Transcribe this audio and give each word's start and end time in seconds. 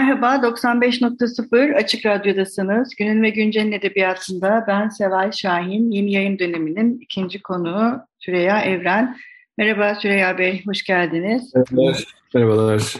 Merhaba, 0.00 0.34
95.0 0.34 1.74
Açık 1.74 2.06
Radyo'dasınız. 2.06 2.94
Günün 2.96 3.22
ve 3.22 3.30
Güncel'in 3.30 3.72
edebiyatında 3.72 4.64
ben 4.68 4.88
Seval 4.88 5.32
Şahin, 5.32 5.90
yeni 5.90 6.12
yayın 6.12 6.38
döneminin 6.38 7.00
ikinci 7.00 7.42
konuğu 7.42 8.00
Süreyya 8.18 8.62
Evren. 8.62 9.16
Merhaba 9.58 9.94
Süreyya 9.94 10.38
Bey, 10.38 10.62
hoş 10.66 10.82
geldiniz. 10.82 11.52
Merhabalar. 11.54 12.04
Merhabalar. 12.34 12.94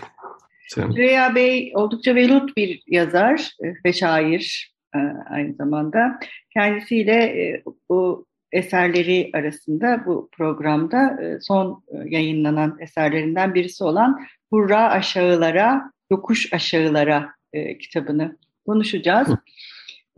Süreyya 0.69 1.35
Bey 1.35 1.73
oldukça 1.75 2.15
velut 2.15 2.57
bir 2.57 2.83
yazar 2.87 3.51
ve 3.85 3.93
şair 3.93 4.75
e, 4.95 4.99
aynı 5.31 5.55
zamanda. 5.55 6.19
Kendisiyle 6.55 7.15
e, 7.15 7.63
bu 7.89 8.27
eserleri 8.53 9.31
arasında 9.35 10.03
bu 10.07 10.29
programda 10.33 11.23
e, 11.23 11.41
son 11.41 11.85
yayınlanan 12.05 12.77
eserlerinden 12.81 13.55
birisi 13.55 13.85
olan 13.85 14.21
Hurra 14.51 14.91
Aşağılara 14.91 15.93
Yokuş 16.11 16.53
Aşağılara 16.53 17.35
e, 17.53 17.79
kitabını 17.79 18.37
konuşacağız. 18.67 19.29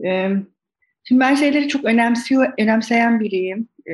E, 0.05 0.29
şimdi 1.03 1.19
ben 1.19 1.35
şeyleri 1.35 1.67
çok 1.67 1.85
önemsiyor, 1.85 2.53
önemseyen 2.59 3.19
biriyim. 3.19 3.67
E, 3.87 3.93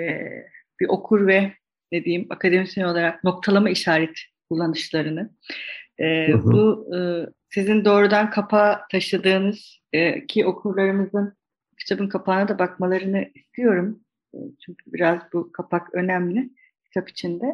bir 0.79 0.87
okur 0.87 1.27
ve 1.27 1.53
ne 1.91 2.05
diyeyim 2.05 2.27
akademisyen 2.29 2.85
olarak 2.85 3.23
noktalama 3.23 3.69
işaret 3.69 4.19
kullanışlarını. 4.49 5.29
E, 5.97 6.27
hı 6.27 6.33
hı. 6.33 6.43
Bu 6.43 6.95
e, 6.95 6.99
sizin 7.49 7.85
doğrudan 7.85 8.29
kapağa 8.29 8.87
taşıdığınız 8.91 9.79
e, 9.93 10.27
ki 10.27 10.45
okurlarımızın 10.45 11.37
kitabın 11.79 12.09
kapağına 12.09 12.47
da 12.47 12.59
bakmalarını 12.59 13.25
istiyorum. 13.35 14.03
E, 14.33 14.37
çünkü 14.65 14.93
biraz 14.93 15.19
bu 15.33 15.51
kapak 15.51 15.93
önemli 15.93 16.49
kitap 16.85 17.09
içinde. 17.09 17.45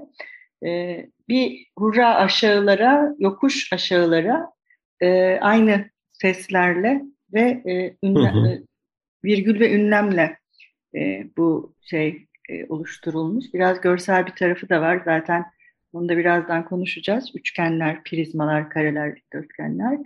Ee, 0.65 1.09
bir 1.27 1.67
hurra 1.77 2.15
aşağılara, 2.15 3.15
yokuş 3.19 3.73
aşağılara 3.73 4.51
e, 5.01 5.37
aynı 5.41 5.89
seslerle 6.13 7.01
ve 7.33 7.61
e, 7.65 7.97
ünlem, 8.07 8.33
hı 8.33 8.39
hı. 8.39 8.47
E, 8.47 8.61
virgül 9.23 9.59
ve 9.59 9.73
ünlemle 9.73 10.37
e, 10.95 11.27
bu 11.37 11.75
şey 11.81 12.27
e, 12.49 12.65
oluşturulmuş. 12.65 13.45
Biraz 13.53 13.81
görsel 13.81 14.25
bir 14.25 14.31
tarafı 14.31 14.69
da 14.69 14.81
var. 14.81 15.01
Zaten 15.05 15.45
onu 15.93 16.09
da 16.09 16.17
birazdan 16.17 16.65
konuşacağız. 16.65 17.31
Üçgenler, 17.35 18.03
prizmalar, 18.03 18.69
kareler, 18.69 19.21
dörtgenler. 19.33 19.99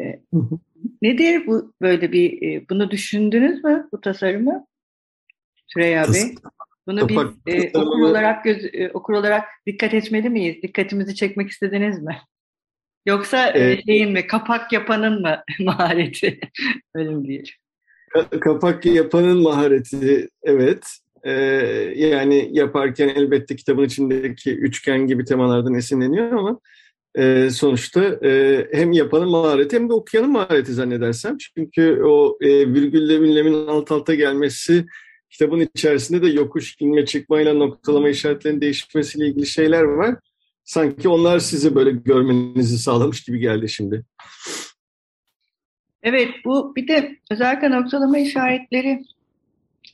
E, 0.00 0.20
hı 0.34 0.38
hı. 0.38 0.58
Nedir 1.02 1.46
bu 1.46 1.74
böyle 1.82 2.12
bir, 2.12 2.42
e, 2.42 2.68
bunu 2.70 2.90
düşündünüz 2.90 3.64
mü 3.64 3.88
bu 3.92 4.00
tasarımı 4.00 4.66
Süreyya 5.66 6.04
Bey? 6.14 6.34
Bunu 6.86 7.08
biz 7.08 7.18
e, 7.46 7.78
okur 7.78 8.00
olarak 8.00 8.44
göz, 8.44 8.64
e, 8.64 8.90
okur 8.94 9.14
olarak 9.14 9.44
dikkat 9.66 9.94
etmeli 9.94 10.30
miyiz? 10.30 10.62
Dikkatimizi 10.62 11.14
çekmek 11.14 11.50
istediniz 11.50 12.02
mi? 12.02 12.18
Yoksa 13.06 13.50
e, 13.50 13.72
ee, 13.72 13.82
şeyin 13.82 14.12
mi 14.12 14.26
kapak 14.26 14.72
yapanın 14.72 15.22
mı 15.22 15.42
mahareti? 15.60 16.40
Öyle 16.94 17.10
mi 17.10 17.28
diyelim? 17.28 17.54
Kapak 18.40 18.86
yapanın 18.86 19.42
mahareti 19.42 20.28
evet. 20.42 20.86
Ee, 21.24 21.32
yani 21.96 22.48
yaparken 22.52 23.08
elbette 23.08 23.56
kitabın 23.56 23.84
içindeki 23.84 24.56
üçgen 24.56 25.06
gibi 25.06 25.24
temalardan 25.24 25.74
esinleniyor 25.74 26.32
ama 26.32 26.60
e, 27.18 27.50
sonuçta 27.50 28.18
e, 28.24 28.66
hem 28.72 28.92
yapanın 28.92 29.30
mahareti 29.30 29.76
hem 29.76 29.88
de 29.88 29.92
okuyanın 29.92 30.30
mahareti 30.30 30.72
zannedersem. 30.72 31.36
Çünkü 31.38 32.02
o 32.04 32.38
e, 32.40 32.48
virgülle 32.48 33.14
ünlemin 33.14 33.66
alt 33.66 33.92
alta 33.92 34.14
gelmesi 34.14 34.86
kitabın 35.32 35.68
içerisinde 35.74 36.22
de 36.22 36.28
yokuş 36.28 36.76
inme 36.80 37.06
çıkmayla 37.06 37.54
noktalama 37.54 38.08
işaretlerinin 38.08 38.60
değişmesiyle 38.60 39.26
ilgili 39.26 39.46
şeyler 39.46 39.82
var. 39.82 40.14
Sanki 40.64 41.08
onlar 41.08 41.38
sizi 41.38 41.74
böyle 41.74 41.90
görmenizi 41.90 42.78
sağlamış 42.78 43.24
gibi 43.24 43.38
geldi 43.38 43.68
şimdi. 43.68 44.04
Evet 46.02 46.28
bu 46.44 46.76
bir 46.76 46.88
de 46.88 47.16
özellikle 47.30 47.70
noktalama 47.70 48.18
işaretleri 48.18 49.04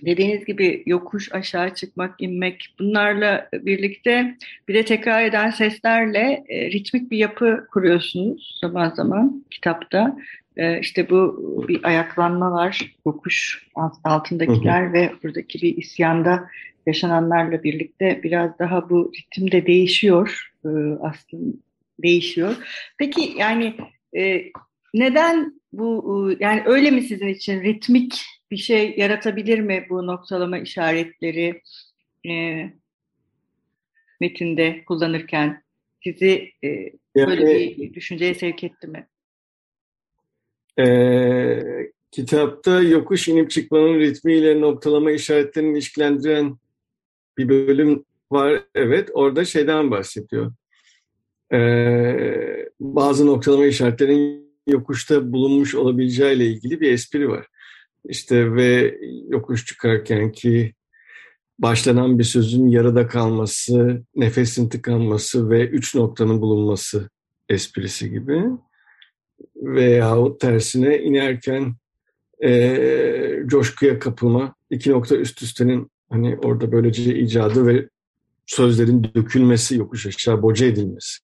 dediğiniz 0.04 0.44
gibi 0.44 0.82
yokuş 0.86 1.32
aşağı 1.32 1.74
çıkmak, 1.74 2.14
inmek 2.18 2.74
bunlarla 2.78 3.48
birlikte 3.52 4.36
bir 4.68 4.74
de 4.74 4.84
tekrar 4.84 5.24
eden 5.24 5.50
seslerle 5.50 6.44
e, 6.48 6.70
ritmik 6.70 7.10
bir 7.10 7.18
yapı 7.18 7.66
kuruyorsunuz 7.72 8.58
zaman 8.60 8.90
zaman 8.90 9.44
kitapta. 9.50 10.16
E, 10.58 10.80
işte 10.80 11.10
bu 11.10 11.64
bir 11.68 11.84
ayaklanma 11.84 12.52
var, 12.52 12.94
yokuş 13.06 13.66
altındakiler 14.04 14.84
hı 14.84 14.88
hı. 14.88 14.92
ve 14.92 15.12
buradaki 15.22 15.62
bir 15.62 15.76
isyanda 15.76 16.48
yaşananlarla 16.86 17.62
birlikte 17.62 18.20
biraz 18.22 18.58
daha 18.58 18.90
bu 18.90 19.12
ritim 19.16 19.52
de 19.52 19.66
değişiyor 19.66 20.52
e, 20.64 20.68
aslında 21.00 21.56
değişiyor. 22.02 22.56
Peki 22.98 23.32
yani 23.36 23.74
e, 24.16 24.42
neden 24.94 25.60
bu 25.72 26.32
yani 26.40 26.62
öyle 26.66 26.90
mi 26.90 27.02
sizin 27.02 27.28
için 27.28 27.62
ritmik 27.62 28.24
bir 28.50 28.56
şey 28.56 28.94
yaratabilir 28.96 29.58
mi 29.58 29.86
bu 29.90 30.06
noktalama 30.06 30.58
işaretleri 30.58 31.62
e, 32.28 32.64
metinde 34.20 34.84
kullanırken 34.84 35.62
sizi 36.04 36.52
e, 36.64 36.92
böyle 37.16 37.76
bir 37.76 37.94
düşünceye 37.94 38.34
sevk 38.34 38.64
etti 38.64 38.86
mi? 38.86 39.06
E, 40.78 41.90
kitapta 42.10 42.80
yokuş 42.80 43.28
inip 43.28 43.50
çıkmanın 43.50 43.98
ritmiyle 43.98 44.60
noktalama 44.60 45.10
işaretlerini 45.10 45.72
ilişkilendiren 45.72 46.58
bir 47.38 47.48
bölüm 47.48 48.04
var. 48.30 48.64
Evet, 48.74 49.10
orada 49.12 49.44
şeyden 49.44 49.90
bahsediyor. 49.90 50.52
Ee, 51.52 52.68
bazı 52.80 53.26
noktalama 53.26 53.66
işaretlerin 53.66 54.48
yokuşta 54.66 55.32
bulunmuş 55.32 55.74
olabileceğiyle 55.74 56.46
ilgili 56.46 56.80
bir 56.80 56.92
espri 56.92 57.28
var. 57.28 57.46
İşte 58.04 58.54
ve 58.54 58.98
yokuş 59.28 59.66
çıkarken 59.66 60.32
ki 60.32 60.74
başlanan 61.58 62.18
bir 62.18 62.24
sözün 62.24 62.68
yarıda 62.68 63.06
kalması, 63.06 64.02
nefesin 64.14 64.68
tıkanması 64.68 65.50
ve 65.50 65.68
üç 65.68 65.94
noktanın 65.94 66.40
bulunması 66.40 67.10
esprisi 67.48 68.10
gibi. 68.10 68.42
Veya 69.56 70.16
tersine 70.40 70.98
inerken 70.98 71.74
e, 72.44 73.42
coşkuya 73.46 73.98
kapılma, 73.98 74.54
iki 74.70 74.90
nokta 74.90 75.16
üst 75.16 75.42
üstenin 75.42 75.90
hani 76.10 76.38
orada 76.44 76.72
böylece 76.72 77.14
icadı 77.14 77.66
ve 77.66 77.88
sözlerin 78.46 79.04
dökülmesi, 79.14 79.76
yokuş 79.76 80.06
aşağı 80.06 80.42
boca 80.42 80.66
edilmesi 80.66 81.18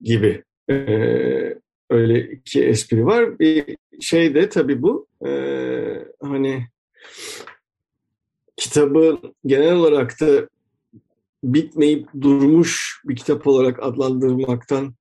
gibi 0.00 0.42
ee, 0.70 1.54
öyle 1.90 2.30
iki 2.30 2.64
espri 2.64 3.06
var. 3.06 3.38
Bir 3.38 3.76
şey 4.00 4.34
de 4.34 4.48
tabii 4.48 4.82
bu 4.82 5.06
e, 5.26 5.30
hani 6.22 6.66
kitabı 8.56 9.18
genel 9.46 9.74
olarak 9.74 10.20
da 10.20 10.48
bitmeyip 11.44 12.08
durmuş 12.20 13.02
bir 13.04 13.16
kitap 13.16 13.46
olarak 13.46 13.82
adlandırmaktan 13.82 14.94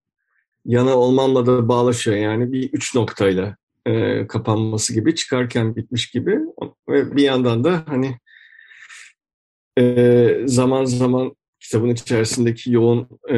yana 0.65 0.95
olmamla 0.95 1.45
da 1.45 1.67
bağlaşıyor. 1.67 2.17
Yani 2.17 2.51
bir 2.51 2.69
üç 2.73 2.95
noktayla 2.95 3.55
e, 3.85 4.27
kapanması 4.27 4.93
gibi 4.93 5.15
çıkarken 5.15 5.75
bitmiş 5.75 6.11
gibi 6.11 6.39
ve 6.89 7.15
bir 7.15 7.23
yandan 7.23 7.63
da 7.63 7.83
hani 7.87 8.17
e, 9.77 10.41
zaman 10.45 10.85
zaman 10.85 11.35
kitabın 11.59 11.89
içerisindeki 11.89 12.71
yoğun 12.71 13.07
e, 13.31 13.37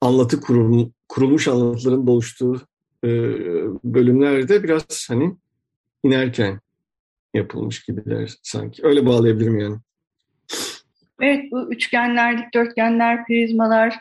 anlatı 0.00 0.40
kurum, 0.40 0.92
kurulmuş 1.08 1.48
anlatıların 1.48 2.06
oluştuğu 2.06 2.60
e, 3.04 3.08
bölümlerde 3.84 4.62
biraz 4.62 5.06
hani 5.08 5.36
inerken 6.02 6.60
yapılmış 7.34 7.84
gibiler 7.84 8.34
sanki. 8.42 8.86
Öyle 8.86 9.06
bağlayabilirim 9.06 9.58
yani. 9.58 9.76
Evet 11.20 11.52
bu 11.52 11.72
üçgenler, 11.72 12.38
dikdörtgenler, 12.38 13.26
prizmalar 13.26 13.98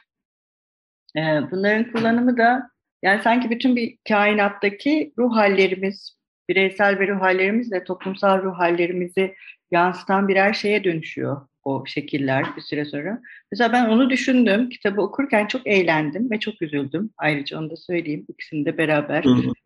e, 1.16 1.22
bunların 1.52 1.92
kullanımı 1.92 2.38
da 2.38 2.70
yani 3.04 3.22
sanki 3.24 3.50
bütün 3.50 3.76
bir 3.76 3.98
kainattaki 4.08 5.14
ruh 5.18 5.36
hallerimiz, 5.36 6.18
bireysel 6.50 7.00
ve 7.00 7.08
ruh 7.08 7.22
hallerimizle 7.22 7.84
toplumsal 7.84 8.44
ruh 8.44 8.60
hallerimizi 8.60 9.36
yansıtan 9.72 10.28
birer 10.28 10.54
şeye 10.54 10.84
dönüşüyor 10.84 11.48
o 11.68 11.84
şekiller 11.86 12.46
bir 12.58 12.62
süre 12.62 12.86
sonra. 12.86 13.22
Mesela 13.52 13.74
ben 13.74 13.86
onu 13.86 14.10
düşündüm. 14.10 14.70
Kitabı 14.70 15.02
okurken 15.02 15.48
çok 15.48 15.68
eğlendim 15.68 16.32
ve 16.32 16.40
çok 16.40 16.62
üzüldüm. 16.62 17.10
Ayrıca 17.18 17.60
onu 17.60 17.70
da 17.70 17.76
söyleyeyim. 17.76 18.26
İkisini 18.30 18.66
de 18.66 18.78
beraber 18.78 19.26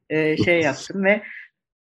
e, 0.10 0.38
şey 0.38 0.62
yaptım 0.62 1.04
ve 1.04 1.24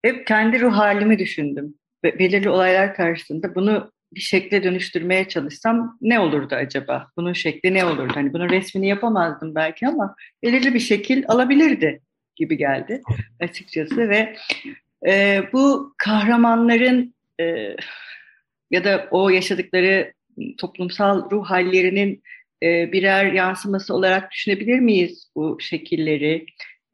hep 0.03 0.27
kendi 0.27 0.61
ruh 0.61 0.73
halimi 0.73 1.19
düşündüm. 1.19 1.73
Belirli 2.03 2.49
olaylar 2.49 2.95
karşısında 2.95 3.55
bunu 3.55 3.91
bir 4.15 4.21
şekle 4.21 4.63
dönüştürmeye 4.63 5.27
çalışsam 5.27 5.97
ne 6.01 6.19
olurdu 6.19 6.55
acaba? 6.55 7.07
Bunun 7.17 7.33
şekli 7.33 7.73
ne 7.73 7.85
olurdu? 7.85 8.11
Hani 8.15 8.33
bunun 8.33 8.49
resmini 8.49 8.87
yapamazdım 8.87 9.55
belki 9.55 9.87
ama 9.87 10.15
belirli 10.43 10.73
bir 10.73 10.79
şekil 10.79 11.23
alabilirdi 11.27 12.01
gibi 12.35 12.57
geldi 12.57 13.01
açıkçası 13.39 14.09
ve 14.09 14.35
e, 15.07 15.43
bu 15.53 15.93
kahramanların 15.97 17.15
e, 17.39 17.75
ya 18.71 18.83
da 18.83 19.07
o 19.11 19.29
yaşadıkları 19.29 20.13
toplumsal 20.57 21.31
ruh 21.31 21.45
hallerinin 21.45 22.23
e, 22.63 22.91
birer 22.91 23.33
yansıması 23.33 23.93
olarak 23.93 24.31
düşünebilir 24.31 24.79
miyiz 24.79 25.31
bu 25.35 25.57
şekilleri? 25.59 26.45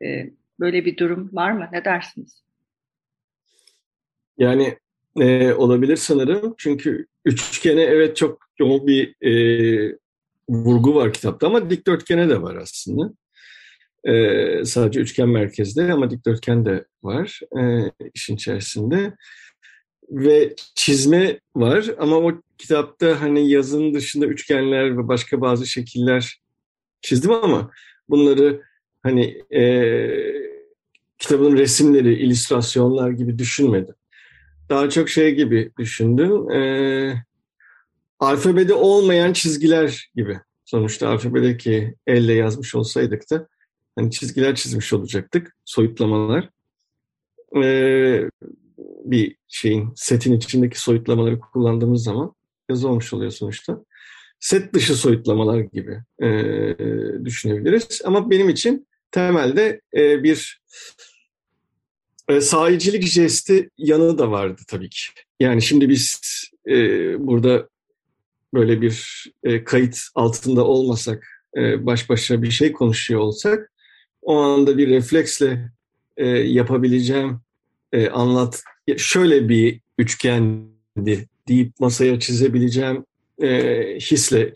E, 0.04 0.30
böyle 0.60 0.86
bir 0.86 0.98
durum 0.98 1.30
var 1.34 1.52
mı? 1.52 1.70
Ne 1.72 1.86
dersiniz? 1.86 2.44
Yani 4.38 4.78
e, 5.20 5.54
olabilir 5.54 5.96
sanırım. 5.96 6.56
Çünkü 6.58 7.06
üçgene 7.26 7.82
evet 7.82 8.16
çok 8.16 8.40
yoğun 8.60 8.88
bir 8.88 9.16
e, 9.22 9.98
vurgu 10.50 10.96
var 10.96 11.14
kitapta 11.14 11.48
ama 11.48 11.70
dikdörtgene 11.70 12.30
de 12.30 12.42
var 12.42 12.56
aslında. 12.56 13.14
E, 14.04 14.66
sadece 14.66 15.00
üçgen 15.00 15.30
merkezde 15.30 15.94
ama 15.94 16.12
dikdörtgen 16.12 16.66
de 16.66 16.86
var 17.04 17.40
e, 17.60 17.92
işin 18.14 18.36
içerisinde. 18.36 19.14
Ve 20.10 20.54
çizme 20.76 21.40
var 21.56 21.86
ama 22.00 22.16
o 22.16 22.42
kitapta 22.58 23.22
hani 23.22 23.50
yazın 23.50 23.94
dışında 23.94 24.26
üçgenler 24.26 24.98
ve 24.98 25.08
başka 25.08 25.42
bazı 25.42 25.68
şekiller 25.68 26.42
çizdim 27.02 27.32
ama 27.32 27.72
bunları 28.10 28.62
hani 29.04 29.44
e, 29.56 29.64
kitabın 31.18 31.58
resimleri, 31.58 32.14
illüstrasyonlar 32.14 33.12
gibi 33.12 33.40
düşünmedim 33.40 33.96
daha 34.70 34.90
çok 34.90 35.10
şey 35.10 35.36
gibi 35.36 35.72
düşündüm. 35.80 36.52
E, 36.52 37.24
alfabede 38.20 38.74
olmayan 38.74 39.34
çizgiler 39.34 40.10
gibi. 40.16 40.40
Sonuçta 40.66 41.10
alfabedeki 41.10 41.96
elle 42.08 42.34
yazmış 42.34 42.76
olsaydık 42.76 43.32
da 43.32 43.48
hani 43.96 44.12
çizgiler 44.12 44.56
çizmiş 44.56 44.94
olacaktık, 44.94 45.56
soyutlamalar. 45.66 46.50
E, 47.64 48.30
bir 49.06 49.36
şeyin 49.48 49.90
setin 49.96 50.34
içindeki 50.34 50.82
soyutlamaları 50.82 51.40
kullandığımız 51.40 52.04
zaman 52.04 52.34
yazı 52.70 52.90
olmuş 52.90 53.14
oluyor 53.14 53.32
sonuçta. 53.32 53.84
Set 54.40 54.74
dışı 54.74 54.96
soyutlamalar 54.96 55.60
gibi 55.60 56.00
e, 56.22 56.26
düşünebiliriz. 57.26 58.02
Ama 58.06 58.30
benim 58.30 58.50
için 58.50 58.88
temelde 59.12 59.82
e, 59.94 60.24
bir 60.24 60.62
e, 62.28 62.42
sahicilik 62.42 63.08
jesti 63.08 63.70
yanı 63.78 64.18
da 64.18 64.32
vardı 64.32 64.62
tabii 64.68 64.90
ki. 64.90 65.00
Yani 65.40 65.62
şimdi 65.62 65.90
biz 65.90 66.22
e, 66.68 66.74
burada 67.28 67.70
böyle 68.54 68.82
bir 68.82 69.26
e, 69.44 69.64
kayıt 69.64 69.98
altında 70.16 70.66
olmasak, 70.66 71.28
e, 71.58 71.86
baş 71.86 72.10
başa 72.10 72.42
bir 72.42 72.52
şey 72.52 72.72
konuşuyor 72.72 73.20
olsak, 73.22 73.72
o 74.22 74.38
anda 74.38 74.78
bir 74.78 74.90
refleksle 74.90 75.72
e, 76.18 76.28
yapabileceğim 76.28 77.40
e, 77.92 78.10
anlat, 78.10 78.64
şöyle 78.98 79.50
bir 79.50 79.80
üçgendi 79.98 81.28
deyip 81.48 81.80
masaya 81.80 82.20
çizebileceğim 82.20 83.06
e, 83.42 83.48
hisle 84.00 84.54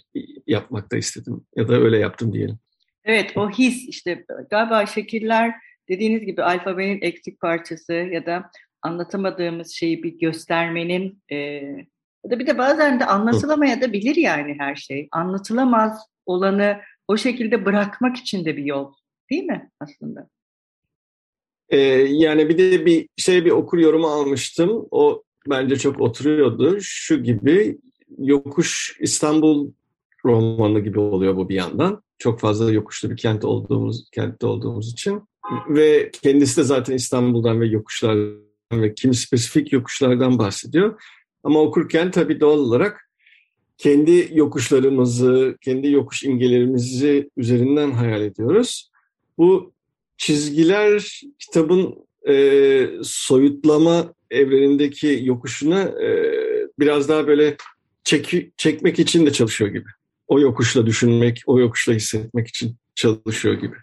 yapmakta 0.48 0.98
istedim 0.98 1.42
ya 1.56 1.68
da 1.68 1.74
öyle 1.74 1.98
yaptım 1.98 2.34
diyelim. 2.34 2.58
Evet 3.06 3.38
o 3.38 3.50
his 3.50 3.88
işte 3.90 4.26
galiba 4.50 4.86
şekiller 4.86 5.54
dediğiniz 5.92 6.26
gibi 6.26 6.44
alfabenin 6.44 7.02
eksik 7.02 7.40
parçası 7.40 7.94
ya 7.94 8.26
da 8.26 8.52
anlatamadığımız 8.82 9.72
şeyi 9.72 10.04
bir 10.04 10.20
göstermenin 10.20 11.22
e, 11.32 11.36
ya 12.24 12.32
da 12.32 12.40
bir 12.40 12.48
de 12.48 12.58
bazen 12.58 13.00
de 13.00 13.06
anlatılamaya 13.06 13.82
da 13.82 13.94
bilir 13.94 14.16
yani 14.16 14.56
her 14.60 14.76
şey. 14.76 15.08
Anlatılamaz 15.12 16.08
olanı 16.26 16.78
o 17.08 17.18
şekilde 17.18 17.66
bırakmak 17.66 18.18
için 18.18 18.46
de 18.46 18.58
bir 18.58 18.66
yol 18.66 18.94
değil 19.30 19.44
mi 19.44 19.70
aslında? 19.80 20.30
Ee, 21.70 21.78
yani 22.10 22.50
bir 22.50 22.58
de 22.58 22.86
bir 22.86 23.08
şey 23.18 23.46
bir 23.46 23.52
okur 23.52 23.78
yorumu 23.78 24.08
almıştım. 24.08 24.88
O 24.92 25.24
bence 25.50 25.76
çok 25.76 26.02
oturuyordu. 26.02 26.78
Şu 26.82 27.24
gibi 27.24 27.78
yokuş 28.18 28.98
İstanbul 29.00 29.72
romanı 30.26 30.80
gibi 30.80 31.00
oluyor 31.00 31.36
bu 31.36 31.50
bir 31.50 31.56
yandan. 31.56 32.04
Çok 32.18 32.40
fazla 32.40 32.72
yokuşlu 32.72 33.10
bir 33.10 33.18
kent 33.18 33.46
olduğumuz 33.46 34.10
kentte 34.12 34.48
olduğumuz 34.48 34.92
için 34.92 35.24
ve 35.70 36.12
kendisi 36.12 36.58
de 36.58 36.64
zaten 36.64 36.96
İstanbul'dan 36.96 37.62
ve 37.62 37.68
yokuşlardan 37.68 38.42
ve 38.74 38.94
kimi 38.94 39.16
spesifik 39.16 39.74
yokuşlardan 39.74 40.40
bahsediyor. 40.40 41.02
Ama 41.44 41.60
okurken 41.60 42.12
tabii 42.12 42.40
doğal 42.40 42.60
olarak 42.60 43.10
kendi 43.78 44.30
yokuşlarımızı, 44.34 45.58
kendi 45.62 45.88
yokuş 45.88 46.24
imgelerimizi 46.24 47.30
üzerinden 47.38 47.92
hayal 47.92 48.22
ediyoruz. 48.22 48.92
Bu 49.38 49.74
çizgiler 50.18 51.22
kitabın 51.40 51.96
e, 52.28 52.88
soyutlama 53.04 54.14
evrenindeki 54.32 55.20
yokuşuna 55.24 55.82
e, 55.82 56.32
biraz 56.80 57.10
daha 57.10 57.28
böyle 57.28 57.58
çek, 58.04 58.58
çekmek 58.58 59.00
için 59.00 59.26
de 59.26 59.34
çalışıyor 59.34 59.70
gibi. 59.70 59.90
O 60.28 60.40
yokuşla 60.40 60.86
düşünmek, 60.86 61.44
o 61.46 61.60
yokuşla 61.60 61.94
hissetmek 61.94 62.48
için 62.48 62.76
çalışıyor 62.96 63.56
gibi. 63.56 63.76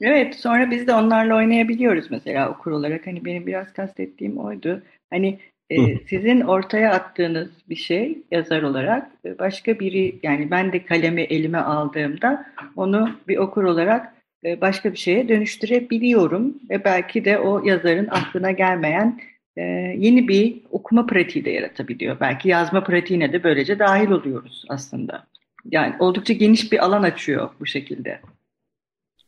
Evet, 0.00 0.34
sonra 0.34 0.70
biz 0.70 0.86
de 0.86 0.94
onlarla 0.94 1.36
oynayabiliyoruz 1.36 2.10
mesela 2.10 2.50
okur 2.50 2.70
olarak. 2.70 3.06
Hani 3.06 3.24
benim 3.24 3.46
biraz 3.46 3.72
kastettiğim 3.72 4.38
oydu. 4.38 4.82
Hani 5.10 5.38
e, 5.70 5.98
sizin 5.98 6.40
ortaya 6.40 6.92
attığınız 6.92 7.48
bir 7.68 7.76
şey 7.76 8.18
yazar 8.30 8.62
olarak 8.62 9.10
e, 9.24 9.38
başka 9.38 9.80
biri 9.80 10.18
yani 10.22 10.50
ben 10.50 10.72
de 10.72 10.84
kalemi 10.84 11.22
elime 11.22 11.58
aldığımda 11.58 12.46
onu 12.76 13.10
bir 13.28 13.36
okur 13.36 13.64
olarak 13.64 14.14
e, 14.44 14.60
başka 14.60 14.92
bir 14.92 14.98
şeye 14.98 15.28
dönüştürebiliyorum 15.28 16.54
ve 16.70 16.84
belki 16.84 17.24
de 17.24 17.38
o 17.38 17.64
yazarın 17.64 18.08
aklına 18.10 18.50
gelmeyen 18.50 19.20
e, 19.56 19.62
yeni 19.98 20.28
bir 20.28 20.60
okuma 20.70 21.06
pratiği 21.06 21.44
de 21.44 21.50
yaratabiliyor. 21.50 22.20
Belki 22.20 22.48
yazma 22.48 22.84
pratiğine 22.84 23.32
de 23.32 23.44
böylece 23.44 23.78
dahil 23.78 24.10
oluyoruz 24.10 24.64
aslında. 24.68 25.26
Yani 25.70 25.94
oldukça 25.98 26.34
geniş 26.34 26.72
bir 26.72 26.84
alan 26.84 27.02
açıyor 27.02 27.50
bu 27.60 27.66
şekilde 27.66 28.20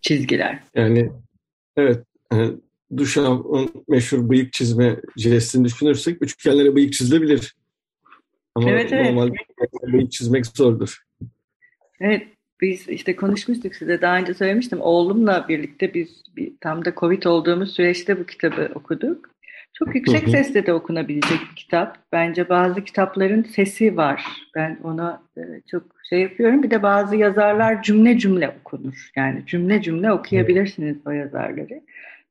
çizgiler. 0.03 0.59
Yani 0.75 1.13
evet 1.77 2.05
yani 2.33 2.57
Duchamp'ın 2.97 3.85
meşhur 3.89 4.29
bıyık 4.29 4.53
çizme 4.53 4.97
jestini 5.17 5.65
düşünürsek 5.65 6.23
üçgenlere 6.23 6.75
bıyık 6.75 6.93
çizilebilir. 6.93 7.55
Ama 8.55 8.71
evet, 8.71 8.93
evet. 8.93 9.07
normal 9.07 9.31
bıyık 9.93 10.13
çizmek 10.13 10.47
zordur. 10.47 11.03
Evet 12.01 12.27
biz 12.61 12.89
işte 12.89 13.17
konuşmuştuk 13.17 13.75
size 13.75 14.01
daha 14.01 14.19
önce 14.19 14.35
söylemiştim. 14.35 14.81
Oğlumla 14.81 15.47
birlikte 15.49 15.95
biz 15.95 16.23
bir, 16.37 16.53
tam 16.61 16.85
da 16.85 16.95
Covid 16.97 17.23
olduğumuz 17.23 17.73
süreçte 17.73 18.21
bu 18.21 18.27
kitabı 18.27 18.73
okuduk. 18.75 19.31
Çok 19.73 19.95
yüksek 19.95 20.29
sesle 20.29 20.67
de 20.67 20.73
okunabilecek 20.73 21.39
bir 21.51 21.57
kitap. 21.57 21.99
Bence 22.13 22.49
bazı 22.49 22.85
kitapların 22.85 23.43
sesi 23.43 23.97
var. 23.97 24.25
Ben 24.55 24.79
ona 24.85 25.23
e, 25.37 25.41
çok 25.71 25.83
şey 26.09 26.21
yapıyorum. 26.21 26.63
Bir 26.63 26.71
de 26.71 26.83
bazı 26.83 27.17
yazarlar 27.17 27.83
cümle 27.83 28.19
cümle 28.19 28.55
okunur. 28.61 29.11
Yani 29.17 29.47
cümle 29.47 29.83
cümle 29.83 30.13
okuyabilirsiniz 30.13 30.97
o 31.07 31.11
yazarları. 31.11 31.83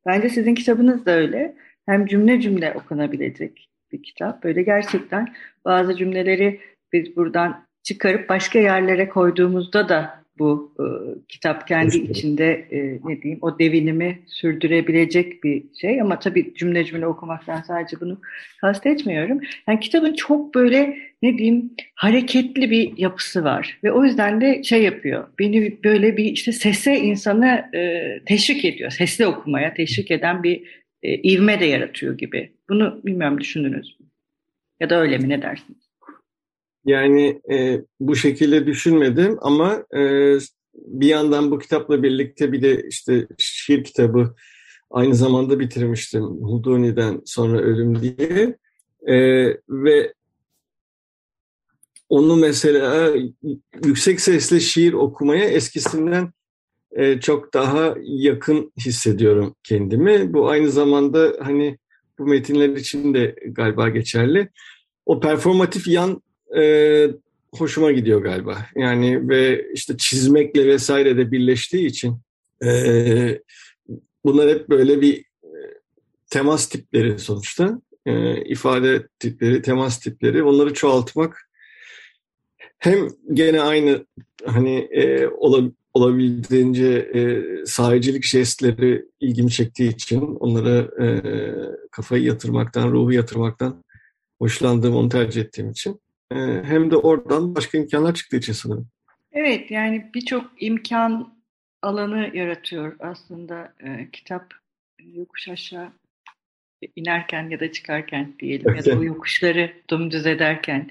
Bence 0.06 0.30
sizin 0.30 0.56
kitabınız 0.56 1.06
da 1.06 1.12
öyle. 1.12 1.56
Hem 1.86 2.06
cümle 2.06 2.42
cümle 2.42 2.74
okunabilecek 2.74 3.70
bir 3.92 4.04
kitap. 4.04 4.44
Böyle 4.44 4.62
gerçekten 4.64 5.34
bazı 5.66 5.96
cümleleri 5.96 6.60
biz 6.94 7.16
buradan 7.16 7.66
çıkarıp 7.84 8.30
başka 8.30 8.60
yerlere 8.60 9.10
koyduğumuzda 9.10 9.90
da 9.90 10.19
bu 10.40 10.74
e, 10.80 10.86
kitap 11.28 11.68
kendi 11.68 11.98
işte. 11.98 12.12
içinde 12.12 12.68
e, 12.72 13.00
ne 13.04 13.22
diyeyim 13.22 13.40
o 13.42 13.60
devinimi 13.60 14.20
sürdürebilecek 14.28 15.44
bir 15.44 15.64
şey 15.82 16.02
ama 16.02 16.20
tabii 16.20 16.54
cümle 16.56 16.86
cümle 16.86 17.08
okumaktan 17.08 17.62
sadece 17.62 18.00
bunu 18.02 18.22
kastetmiyorum. 18.62 19.40
Yani 19.68 19.80
kitabın 19.80 20.14
çok 20.14 20.56
böyle 20.56 20.98
ne 21.22 21.38
diyeyim 21.38 21.74
hareketli 21.96 22.72
bir 22.72 22.98
yapısı 22.98 23.44
var 23.44 23.80
ve 23.84 23.92
o 23.92 24.04
yüzden 24.04 24.42
de 24.42 24.64
şey 24.64 24.84
yapıyor. 24.84 25.28
Beni 25.40 25.84
böyle 25.84 26.18
bir 26.18 26.26
işte 26.26 26.52
sese 26.52 27.00
insanı 27.00 27.70
e, 27.76 28.04
teşvik 28.26 28.66
ediyor. 28.66 28.92
Sesli 28.92 29.28
okumaya 29.28 29.74
teşvik 29.74 30.12
eden 30.12 30.44
bir 30.44 30.64
e, 31.04 31.16
ivme 31.16 31.60
de 31.60 31.66
yaratıyor 31.66 32.18
gibi. 32.18 32.52
Bunu 32.70 33.02
bilmiyorum 33.06 33.40
düşündünüz 33.40 34.00
mü? 34.00 34.06
Ya 34.80 34.90
da 34.90 35.02
öyle 35.02 35.18
mi 35.18 35.30
ne 35.30 35.42
dersiniz? 35.42 35.89
Yani 36.90 37.42
e, 37.52 37.82
bu 38.00 38.16
şekilde 38.16 38.68
düşünmedim 38.68 39.38
ama 39.42 39.84
e, 39.96 40.34
bir 40.74 41.08
yandan 41.08 41.52
bu 41.52 41.60
kitapla 41.60 42.04
birlikte 42.04 42.52
bir 42.52 42.62
de 42.62 42.84
işte 42.88 43.28
şiir 43.38 43.84
kitabı 43.84 44.36
aynı 44.92 45.16
zamanda 45.16 45.60
bitirmiştim 45.60 46.24
Huduni'den 46.24 47.22
sonra 47.26 47.60
Ölüm 47.62 48.02
diye. 48.02 48.58
E, 49.08 49.18
ve 49.70 50.14
onu 52.10 52.36
mesela 52.36 53.14
yüksek 53.86 54.22
sesle 54.22 54.60
şiir 54.60 54.94
okumaya 54.94 55.46
eskisinden 55.46 56.34
e, 56.92 57.20
çok 57.20 57.54
daha 57.54 57.96
yakın 58.02 58.72
hissediyorum 58.86 59.56
kendimi. 59.64 60.34
Bu 60.34 60.50
aynı 60.50 60.72
zamanda 60.72 61.34
hani 61.42 61.78
bu 62.20 62.26
metinler 62.26 62.70
için 62.70 63.14
de 63.14 63.36
galiba 63.46 63.90
geçerli. 63.90 64.50
O 65.06 65.20
performatif 65.20 65.88
yan 65.88 66.22
e, 66.58 67.08
hoşuma 67.52 67.92
gidiyor 67.92 68.22
galiba. 68.22 68.66
Yani 68.76 69.30
ve 69.30 69.66
işte 69.74 69.98
çizmekle 69.98 70.68
vesaire 70.68 71.18
de 71.18 71.32
birleştiği 71.32 71.86
için 71.86 72.18
e, 72.66 73.42
bunlar 74.26 74.50
hep 74.50 74.70
böyle 74.70 75.02
bir 75.02 75.18
e, 75.44 75.50
temas 76.30 76.70
tipleri 76.70 77.20
sonuçta. 77.20 77.82
E, 78.06 78.42
ifade 78.42 79.08
tipleri, 79.20 79.62
temas 79.62 80.00
tipleri. 80.00 80.44
Onları 80.44 80.74
çoğaltmak 80.74 81.50
hem 82.80 83.08
gene 83.34 83.62
aynı 83.62 84.06
hani 84.46 84.78
e, 84.78 85.28
olabildiğince 85.94 86.88
e, 87.14 87.44
sahicilik 87.66 88.24
jestleri 88.24 89.06
ilgimi 89.20 89.52
çektiği 89.52 89.90
için 89.90 90.22
onlara 90.22 91.04
e, 91.04 91.22
kafayı 91.92 92.24
yatırmaktan, 92.24 92.92
ruhu 92.92 93.12
yatırmaktan 93.12 93.84
hoşlandığım, 94.40 94.96
onu 94.96 95.10
tercih 95.10 95.42
ettiğim 95.42 95.72
için 95.72 96.00
hem 96.64 96.92
de 96.92 96.98
oradan 96.98 97.56
başka 97.56 97.78
imkanlar 97.78 98.14
çıktığı 98.14 98.38
için 98.38 98.54
sanırım. 98.54 98.88
Evet, 99.32 99.72
yani 99.72 100.12
birçok 100.14 100.52
imkan 100.60 101.34
alanı 101.82 102.38
yaratıyor 102.38 102.96
aslında 103.00 103.74
e, 103.80 104.12
kitap 104.12 104.54
yokuş 105.00 105.48
aşağı 105.48 105.90
inerken 106.96 107.50
ya 107.50 107.60
da 107.60 107.72
çıkarken 107.72 108.34
diyelim 108.40 108.76
ya 108.76 108.86
da 108.86 109.00
o 109.00 109.04
yokuşları 109.04 109.74
dümdüz 109.90 110.26
ederken 110.26 110.90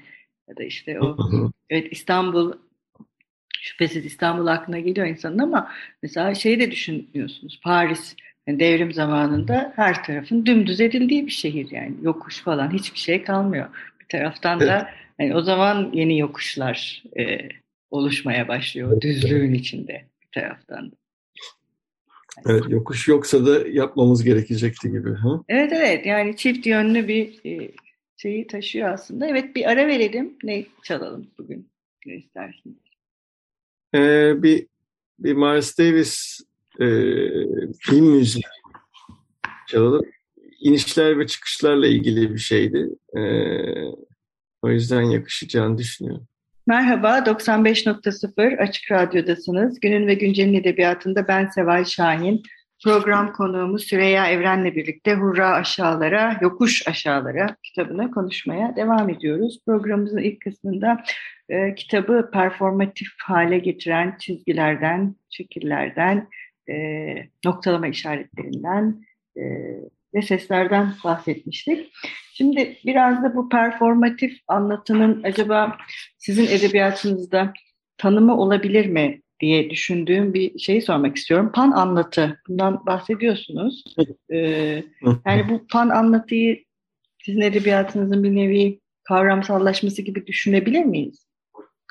ya 0.49 0.57
da 0.57 0.63
işte 0.63 0.99
o 1.01 1.17
evet 1.69 1.87
İstanbul 1.91 2.53
şüphesiz 3.61 4.05
İstanbul 4.05 4.47
aklına 4.47 4.79
geliyor 4.79 5.07
insanın 5.07 5.39
ama 5.39 5.71
mesela 6.03 6.35
şeyi 6.35 6.59
de 6.59 6.71
düşünüyorsunuz 6.71 7.59
Paris 7.63 8.15
yani 8.47 8.59
devrim 8.59 8.93
zamanında 8.93 9.73
her 9.75 10.03
tarafın 10.03 10.45
dümdüz 10.45 10.81
edildiği 10.81 11.25
bir 11.25 11.31
şehir 11.31 11.71
yani 11.71 11.95
yokuş 12.01 12.41
falan 12.41 12.73
hiçbir 12.73 12.99
şey 12.99 13.23
kalmıyor. 13.23 13.67
Bir 13.99 14.05
taraftan 14.05 14.59
da 14.59 14.89
yani 15.19 15.35
o 15.35 15.41
zaman 15.41 15.91
yeni 15.93 16.19
yokuşlar 16.19 17.03
e, 17.19 17.49
oluşmaya 17.91 18.47
başlıyor 18.47 19.01
düzlüğün 19.01 19.53
içinde 19.53 20.05
bir 20.21 20.41
taraftan 20.41 20.91
da. 20.91 20.95
Evet, 22.45 22.63
yokuş 22.69 23.07
yoksa 23.07 23.45
da 23.45 23.67
yapmamız 23.67 24.23
gerekecekti 24.23 24.91
gibi. 24.91 25.13
Ha? 25.13 25.41
Evet 25.47 25.73
evet 25.73 26.05
yani 26.05 26.37
çift 26.37 26.65
yönlü 26.65 27.07
bir 27.07 27.45
e, 27.45 27.71
şeyi 28.17 28.47
taşıyor 28.47 28.89
aslında. 28.89 29.27
Evet 29.27 29.55
bir 29.55 29.69
ara 29.69 29.87
verelim. 29.87 30.37
Ne 30.43 30.65
çalalım 30.83 31.27
bugün? 31.37 31.69
Ne 32.05 32.15
istersiniz? 32.15 32.77
Ee, 33.95 34.43
bir 34.43 34.67
bir 35.19 35.33
Miles 35.33 35.77
Davis 35.79 36.39
e, 36.79 36.85
film 37.79 38.05
müziği 38.05 38.43
çalalım. 39.67 40.05
İnişler 40.59 41.19
ve 41.19 41.27
çıkışlarla 41.27 41.87
ilgili 41.87 42.33
bir 42.33 42.39
şeydi. 42.39 42.89
E, 43.17 43.21
o 44.61 44.69
yüzden 44.69 45.01
yakışacağını 45.01 45.77
düşünüyorum. 45.77 46.27
Merhaba, 46.67 47.17
95.0 47.17 48.57
Açık 48.57 48.91
Radyo'dasınız. 48.91 49.79
Günün 49.79 50.07
ve 50.07 50.13
Güncel'in 50.13 50.53
edebiyatında 50.53 51.27
ben 51.27 51.47
Seval 51.47 51.85
Şahin. 51.85 52.43
Program 52.83 53.33
konuğumuz 53.33 53.83
Süreyya 53.83 54.27
Evren'le 54.27 54.75
birlikte 54.75 55.13
Hurra 55.13 55.49
Aşağılara, 55.49 56.39
Yokuş 56.41 56.87
Aşağılara 56.87 57.55
kitabına 57.63 58.11
konuşmaya 58.11 58.75
devam 58.75 59.09
ediyoruz. 59.09 59.59
Programımızın 59.65 60.17
ilk 60.17 60.41
kısmında 60.41 61.03
e, 61.49 61.75
kitabı 61.75 62.29
performatif 62.33 63.07
hale 63.23 63.59
getiren 63.59 64.17
çizgilerden, 64.19 65.15
şekillerden, 65.29 66.27
e, 66.69 66.75
noktalama 67.45 67.87
işaretlerinden 67.87 69.05
e, 69.37 69.43
ve 70.13 70.21
seslerden 70.21 70.93
bahsetmiştik. 71.03 71.91
Şimdi 72.39 72.77
biraz 72.85 73.23
da 73.23 73.35
bu 73.35 73.49
performatif 73.49 74.39
anlatının 74.47 75.23
acaba 75.23 75.77
sizin 76.17 76.45
edebiyatınızda 76.45 77.53
tanımı 77.97 78.37
olabilir 78.37 78.85
mi 78.85 79.21
diye 79.39 79.69
düşündüğüm 79.69 80.33
bir 80.33 80.59
şeyi 80.59 80.81
sormak 80.81 81.15
istiyorum. 81.17 81.51
Pan 81.53 81.71
anlatı, 81.71 82.41
bundan 82.47 82.85
bahsediyorsunuz. 82.85 83.83
Ee, 84.33 84.37
yani 85.25 85.49
bu 85.49 85.67
pan 85.67 85.89
anlatıyı 85.89 86.63
sizin 87.25 87.41
edebiyatınızın 87.41 88.23
bir 88.23 88.35
nevi 88.35 88.79
kavramsallaşması 89.03 90.01
gibi 90.01 90.27
düşünebilir 90.27 90.85
miyiz? 90.85 91.27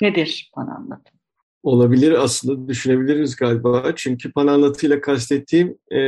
Nedir 0.03 0.51
pan 0.55 0.67
anlatı? 0.67 1.18
Olabilir 1.63 2.25
aslında 2.25 2.69
düşünebiliriz 2.69 3.37
galiba. 3.37 3.93
Çünkü 3.97 4.33
pan 4.33 4.47
anlatıyla 4.47 5.01
kastettiğim 5.01 5.79
e, 5.93 5.99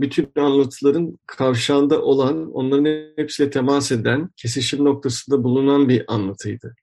bütün 0.00 0.28
anlatıların 0.36 1.18
kavşağında 1.26 2.02
olan, 2.02 2.52
onların 2.52 3.12
hepsiyle 3.16 3.50
temas 3.50 3.92
eden, 3.92 4.30
kesişim 4.36 4.84
noktasında 4.84 5.44
bulunan 5.44 5.88
bir 5.88 6.04
anlatıydı. 6.14 6.74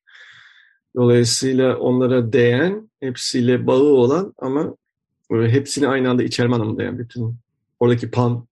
Dolayısıyla 0.96 1.78
onlara 1.78 2.34
değen, 2.34 2.90
hepsiyle 3.00 3.68
bağı 3.68 3.84
olan 3.84 4.34
ama 4.38 4.76
hepsini 5.32 5.88
aynı 5.88 6.10
anda 6.10 6.24
içerme 6.24 6.56
anlamında 6.56 6.84
yani 6.84 7.00
bütün 7.00 7.36
oradaki 7.80 8.12
panın 8.12 8.48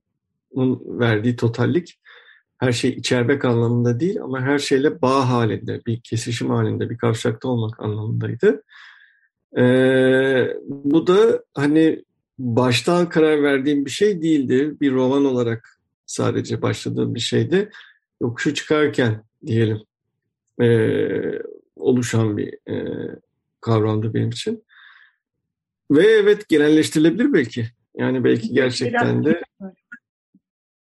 verdiği 1.00 1.36
totallik 1.36 2.00
her 2.58 2.72
şey 2.72 2.92
içermek 2.92 3.46
anlamında 3.46 4.00
değil 4.00 4.22
ama 4.22 4.42
her 4.42 4.60
şeyle 4.60 5.02
bağ 5.02 5.30
halinde, 5.30 5.82
bir 5.86 6.02
kesişim 6.02 6.50
halinde, 6.50 6.90
bir 6.90 6.98
kavşakta 6.98 7.48
olmak 7.48 7.80
anlamındaydı. 7.80 8.64
Ee, 9.58 10.58
bu 10.66 11.08
da 11.08 11.44
hani 11.54 12.04
baştan 12.40 13.10
karar 13.10 13.44
verdiğim 13.44 13.86
bir 13.86 13.92
şey 13.92 14.22
değildi. 14.22 14.76
Bir 14.82 14.92
roman 14.92 15.26
olarak 15.26 15.80
sadece 16.06 16.62
başladığım 16.62 17.16
bir 17.16 17.20
şeydi. 17.20 17.70
Yokuşu 18.22 18.54
çıkarken 18.54 19.24
diyelim 19.46 19.82
ee, 20.62 21.42
oluşan 21.76 22.38
bir 22.38 22.54
e, 22.70 22.86
kavramdı 23.62 24.14
benim 24.14 24.30
için. 24.30 24.64
Ve 25.92 26.08
evet 26.08 26.50
genelleştirilebilir 26.50 27.34
belki. 27.34 27.68
Yani 27.98 28.24
belki 28.24 28.54
gerçekten 28.54 29.26
de 29.26 29.42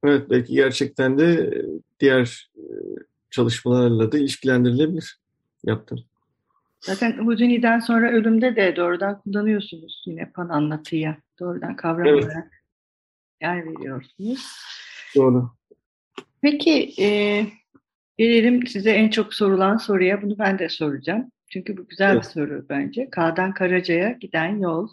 evet 0.04 0.30
belki 0.30 0.52
gerçekten 0.54 1.18
de 1.18 1.54
diğer 2.00 2.50
e, 2.56 2.64
çalışmalarla 3.30 4.12
da 4.12 4.18
ilişkilendirilebilir 4.18 5.18
yaptım. 5.64 6.04
Zaten 6.82 7.12
Houdini'den 7.12 7.78
sonra 7.78 8.10
ölümde 8.10 8.56
de 8.56 8.76
doğrudan 8.76 9.20
kullanıyorsunuz 9.20 10.02
yine 10.06 10.30
pan 10.32 10.48
anlatıya. 10.48 11.16
Doğrudan 11.40 11.76
kavram 11.76 12.06
evet. 12.06 12.24
olarak 12.24 12.50
yer 13.42 13.66
veriyorsunuz. 13.66 14.46
Doğru. 15.16 15.50
Peki 16.42 17.02
e, 17.02 17.46
gelelim 18.18 18.66
size 18.66 18.90
en 18.90 19.08
çok 19.08 19.34
sorulan 19.34 19.76
soruya. 19.76 20.22
Bunu 20.22 20.38
ben 20.38 20.58
de 20.58 20.68
soracağım. 20.68 21.30
Çünkü 21.48 21.76
bu 21.76 21.88
güzel 21.88 22.12
evet. 22.12 22.22
bir 22.22 22.28
soru 22.28 22.66
bence. 22.68 23.10
K'dan 23.10 23.54
Karaca'ya 23.54 24.12
giden 24.12 24.58
yol. 24.58 24.88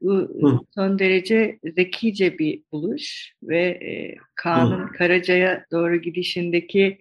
Bu 0.00 0.14
Hı. 0.14 0.58
son 0.74 0.98
derece 0.98 1.58
zekice 1.74 2.38
bir 2.38 2.62
buluş 2.72 3.32
ve 3.42 3.60
e, 3.60 4.16
K'nın 4.34 4.86
Karaca'ya 4.86 5.66
doğru 5.72 5.96
gidişindeki 5.96 6.98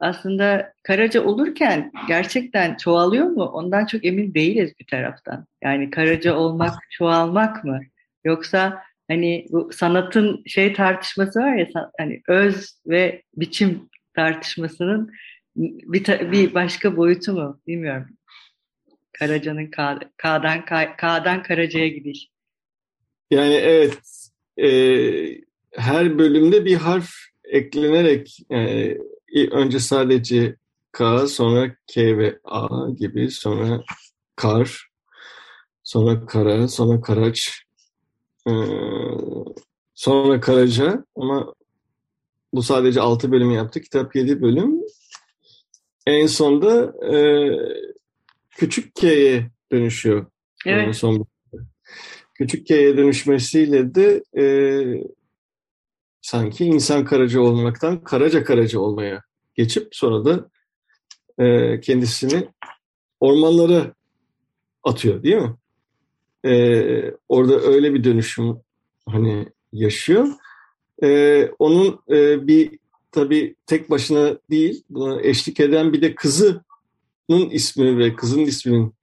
aslında 0.00 0.72
Karaca 0.82 1.24
olurken 1.24 1.92
gerçekten 2.08 2.76
çoğalıyor 2.76 3.26
mu? 3.26 3.44
Ondan 3.44 3.86
çok 3.86 4.04
emin 4.04 4.34
değiliz 4.34 4.72
bir 4.80 4.86
taraftan. 4.86 5.46
Yani 5.62 5.90
Karaca 5.90 6.34
olmak, 6.34 6.74
çoğalmak 6.90 7.64
mı? 7.64 7.80
Yoksa 8.24 8.82
hani 9.08 9.46
bu 9.50 9.72
sanatın 9.72 10.42
şey 10.46 10.72
tartışması 10.72 11.38
var 11.40 11.56
ya 11.56 11.68
hani 11.98 12.22
öz 12.28 12.80
ve 12.86 13.22
biçim 13.36 13.88
tartışmasının 14.14 15.10
bir, 15.56 16.32
bir 16.32 16.54
başka 16.54 16.96
boyutu 16.96 17.32
mu? 17.32 17.60
Bilmiyorum. 17.66 18.08
Karaca'nın 19.18 19.66
K, 19.66 19.98
K'dan, 20.16 20.64
K, 20.64 20.96
K'dan 20.96 21.42
Karaca'ya 21.42 21.88
gidiş. 21.88 22.28
Yani 23.30 23.54
evet 23.54 24.28
e, 24.56 24.68
her 25.72 26.18
bölümde 26.18 26.64
bir 26.64 26.74
harf 26.74 27.10
eklenerek 27.44 28.38
e, 28.52 28.90
önce 29.36 29.80
sadece 29.80 30.56
K, 30.92 31.26
sonra 31.26 31.76
K 31.86 32.18
ve 32.18 32.38
A 32.44 32.90
gibi, 32.90 33.30
sonra 33.30 33.84
kar, 34.36 34.88
sonra 35.82 36.26
kara, 36.26 36.68
sonra 36.68 37.00
karaç, 37.00 37.62
ee, 38.48 38.52
sonra 39.94 40.40
karaca 40.40 41.04
ama 41.16 41.54
bu 42.52 42.62
sadece 42.62 43.00
6 43.00 43.32
bölüm 43.32 43.50
yaptı. 43.50 43.80
Kitap 43.80 44.16
7 44.16 44.42
bölüm. 44.42 44.80
En 46.06 46.26
sonda 46.26 46.94
e, 47.16 47.20
küçük 48.50 48.94
K'ye 48.94 49.50
dönüşüyor. 49.72 50.26
Evet. 50.66 50.96
Son 50.96 51.26
küçük 52.34 52.66
K'ye 52.66 52.96
dönüşmesiyle 52.96 53.94
de 53.94 54.22
e, 54.38 54.44
sanki 56.20 56.64
insan 56.64 57.04
karaca 57.04 57.40
olmaktan 57.40 58.04
karaca 58.04 58.44
karaca 58.44 58.80
olmaya 58.80 59.25
geçip 59.56 59.88
sonra 59.92 60.24
da 60.24 60.50
e, 61.44 61.80
kendisini 61.80 62.48
ormanlara 63.20 63.94
atıyor 64.82 65.22
değil 65.22 65.36
mi? 65.36 65.54
Ee, 66.44 67.12
orada 67.28 67.60
öyle 67.60 67.94
bir 67.94 68.04
dönüşüm 68.04 68.56
hani 69.08 69.46
yaşıyor. 69.72 70.26
Ee, 71.02 71.50
onun 71.58 72.00
e, 72.10 72.46
bir 72.46 72.78
tabii 73.12 73.54
tek 73.66 73.90
başına 73.90 74.38
değil, 74.50 74.84
buna 74.90 75.22
eşlik 75.22 75.60
eden 75.60 75.92
bir 75.92 76.02
de 76.02 76.14
kızının 76.14 77.50
ismi 77.50 77.98
ve 77.98 78.16
kızın 78.16 78.40
isminin 78.40 78.94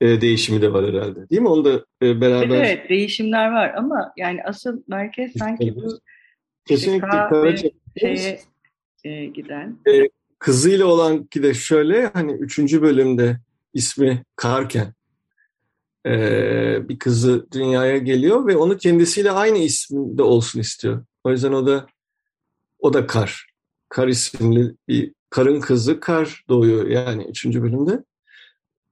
e, 0.00 0.20
değişimi 0.20 0.62
de 0.62 0.72
var 0.72 0.86
herhalde. 0.86 1.30
Değil 1.30 1.42
mi? 1.42 1.48
Onu 1.48 1.64
da 1.64 1.84
e, 2.02 2.20
beraber... 2.20 2.58
Evet, 2.58 2.88
değişimler 2.88 3.52
var 3.52 3.74
ama 3.74 4.12
yani 4.16 4.42
asıl 4.44 4.82
merkez 4.88 5.32
sanki 5.38 5.76
bu 5.76 6.00
Kesinlikle 6.64 7.08
Karaca 7.08 7.70
şeye 8.00 8.40
e, 9.04 9.26
giden. 9.26 9.78
E, 9.88 10.08
kızıyla 10.38 10.86
olan 10.86 11.24
ki 11.24 11.42
de 11.42 11.54
şöyle 11.54 12.06
hani 12.06 12.32
üçüncü 12.32 12.82
bölümde 12.82 13.40
ismi 13.74 14.24
Karken 14.36 14.94
e, 16.06 16.88
bir 16.88 16.98
kızı 16.98 17.46
dünyaya 17.52 17.98
geliyor 17.98 18.46
ve 18.46 18.56
onu 18.56 18.76
kendisiyle 18.76 19.30
aynı 19.30 19.58
isimde 19.58 20.22
olsun 20.22 20.60
istiyor. 20.60 21.04
O 21.24 21.30
yüzden 21.30 21.52
o 21.52 21.66
da 21.66 21.86
o 22.78 22.92
da 22.92 23.06
Kar. 23.06 23.50
Kar 23.88 24.08
isimli 24.08 24.74
bir 24.88 25.14
karın 25.30 25.60
kızı 25.60 26.00
Kar 26.00 26.44
doğuyor 26.48 26.86
yani 26.86 27.24
üçüncü 27.24 27.62
bölümde. 27.62 28.04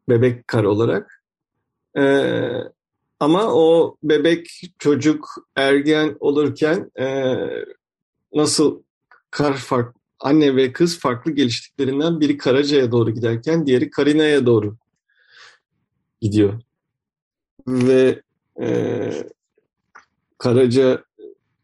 Bebek 0.09 0.49
Kar 0.49 0.65
olarak. 0.65 1.23
E, 1.99 2.03
ama 3.21 3.55
o 3.55 3.97
bebek, 4.03 4.63
çocuk, 4.79 5.29
ergen 5.57 6.17
olurken 6.21 6.91
e, 7.01 7.37
nasıl 8.35 8.83
kar 9.31 9.57
fark, 9.57 9.97
anne 10.21 10.57
ve 10.57 10.73
kız 10.73 10.99
farklı 10.99 11.33
geliştiklerinden 11.33 12.21
biri 12.21 12.37
Karaca'ya 12.37 12.93
doğru 12.93 13.11
giderken 13.11 13.67
diğeri 13.67 13.91
Karina'ya 13.91 14.47
doğru 14.47 14.77
gidiyor. 16.21 16.61
Ve 17.69 18.23
e, 18.63 19.11
Karaca 20.39 21.05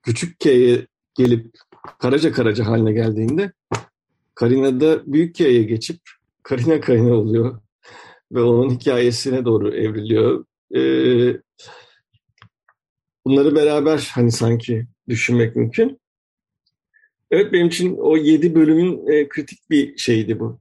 küçük 0.03 0.41
K'ye 0.41 0.87
gelip 1.15 1.55
Karaca 1.99 2.33
Karaca 2.33 2.67
haline 2.67 2.93
geldiğinde 2.93 3.53
Karina 4.35 4.81
da 4.81 5.13
büyük 5.13 5.35
K'ye 5.35 5.63
geçip 5.63 6.01
Karina 6.43 6.81
Karina 6.81 7.15
oluyor 7.15 7.61
ve 8.33 8.43
onun 8.43 8.71
hikayesine 8.71 9.45
doğru 9.45 9.75
evriliyor. 9.75 10.45
Ee, 10.75 11.41
bunları 13.25 13.55
beraber 13.55 14.11
hani 14.15 14.33
sanki 14.33 14.87
düşünmek 15.09 15.57
mümkün. 15.57 16.01
Evet 17.35 17.53
benim 17.53 17.67
için 17.67 17.97
o 17.97 18.17
yedi 18.17 18.55
bölümün 18.55 19.07
e, 19.07 19.29
kritik 19.29 19.71
bir 19.71 19.97
şeydi 19.97 20.41
bu. 20.41 20.59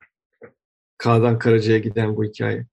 K'dan 0.98 1.40
Karaca'ya 1.40 1.78
giden 1.78 2.16
bu 2.16 2.24
hikaye. 2.24 2.66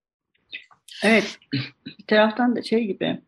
Evet. 1.05 1.39
Bir 1.87 2.07
taraftan 2.07 2.57
da 2.57 2.63
şey 2.63 2.85
gibi 2.87 3.19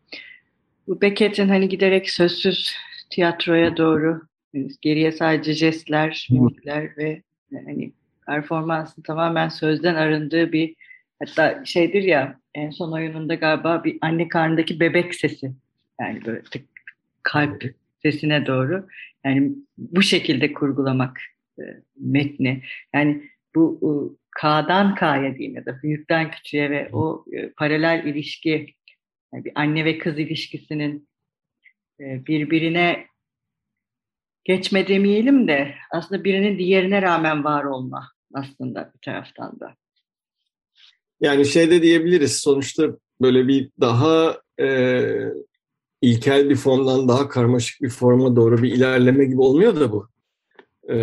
bu 0.87 1.01
Beckett'in 1.01 1.49
hani 1.49 1.69
giderek 1.69 2.09
sözsüz 2.09 2.75
tiyatroya 3.09 3.77
doğru 3.77 4.21
geriye 4.81 5.11
sadece 5.11 5.53
jestler, 5.53 6.27
mimikler 6.31 6.97
ve 6.97 7.21
hani 7.65 7.93
performansın 8.27 9.01
tamamen 9.01 9.49
sözden 9.49 9.95
arındığı 9.95 10.51
bir 10.51 10.75
hatta 11.19 11.65
şeydir 11.65 12.03
ya 12.03 12.39
en 12.55 12.69
son 12.69 12.91
oyununda 12.91 13.35
galiba 13.35 13.83
bir 13.83 13.97
anne 14.01 14.27
karnındaki 14.27 14.79
bebek 14.79 15.15
sesi 15.15 15.51
yani 16.01 16.25
böyle 16.25 16.43
tık, 16.43 16.65
kalp 17.23 17.63
sesine 18.05 18.45
doğru 18.45 18.87
yani 19.25 19.51
bu 19.77 20.01
şekilde 20.01 20.53
kurgulamak 20.53 21.21
e, 21.59 21.63
metni 21.95 22.63
yani 22.93 23.23
bu 23.55 23.79
e, 23.81 23.91
K'dan 24.41 24.95
K'ya 24.95 25.35
diyeyim 25.35 25.55
ya 25.55 25.65
da 25.65 25.79
büyükten 25.83 26.31
küçüğe 26.31 26.69
ve 26.69 26.89
o 26.93 27.25
e, 27.33 27.49
paralel 27.49 28.03
ilişki 28.05 28.75
yani 29.33 29.45
bir 29.45 29.51
anne 29.55 29.85
ve 29.85 29.97
kız 29.97 30.19
ilişkisinin 30.19 31.09
e, 31.99 32.25
birbirine 32.25 33.05
geçme 34.43 34.87
demeyelim 34.87 35.47
de 35.47 35.75
aslında 35.91 36.23
birinin 36.23 36.59
diğerine 36.59 37.01
rağmen 37.01 37.43
var 37.43 37.63
olma 37.63 38.11
aslında 38.33 38.91
bir 38.93 38.99
taraftan 38.99 39.59
da. 39.59 39.75
Yani 41.21 41.45
şey 41.45 41.71
de 41.71 41.81
diyebiliriz 41.81 42.37
sonuçta 42.37 42.97
böyle 43.21 43.47
bir 43.47 43.69
daha 43.81 44.41
e, 44.59 44.67
ilkel 46.03 46.49
bir 46.49 46.55
formdan 46.55 47.07
daha 47.07 47.29
karmaşık 47.29 47.81
bir 47.81 47.89
forma 47.89 48.35
doğru 48.35 48.63
bir 48.63 48.71
ilerleme 48.71 49.25
gibi 49.25 49.41
olmuyor 49.41 49.79
da 49.79 49.91
bu. 49.91 50.09
E, 50.93 50.97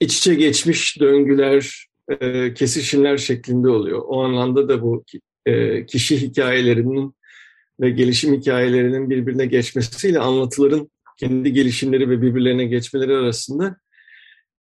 iç 0.00 0.18
içe 0.18 0.34
geçmiş 0.34 1.00
döngüler, 1.00 1.86
e, 2.08 2.54
kesişimler 2.54 3.16
şeklinde 3.16 3.68
oluyor. 3.68 4.02
O 4.06 4.24
anlamda 4.24 4.68
da 4.68 4.82
bu 4.82 5.04
e, 5.46 5.86
kişi 5.86 6.22
hikayelerinin 6.22 7.14
ve 7.80 7.90
gelişim 7.90 8.34
hikayelerinin 8.34 9.10
birbirine 9.10 9.46
geçmesiyle 9.46 10.18
anlatıların 10.18 10.90
kendi 11.16 11.52
gelişimleri 11.52 12.10
ve 12.10 12.22
birbirlerine 12.22 12.64
geçmeleri 12.64 13.16
arasında 13.16 13.76